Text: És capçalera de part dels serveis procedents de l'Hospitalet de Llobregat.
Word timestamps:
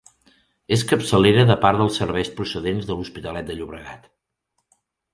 És 0.77 0.83
capçalera 0.91 1.43
de 1.51 1.59
part 1.67 1.83
dels 1.83 2.01
serveis 2.03 2.33
procedents 2.41 2.91
de 2.91 2.97
l'Hospitalet 2.99 3.49
de 3.53 3.61
Llobregat. 3.63 4.13